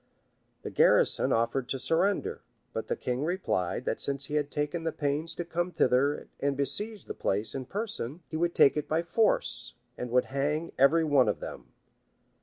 [0.33, 2.41] [*] The garrison offered to surrender;
[2.73, 6.57] but the king replied, that since he had taken the pains to come thither and
[6.57, 11.03] besiege the place in person, he would take it by force, and would hang every
[11.03, 11.73] one of them.